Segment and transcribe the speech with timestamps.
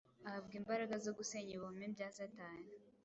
[0.27, 2.69] Ahabwa imbaraga zo gusenya ibihome bya Satani.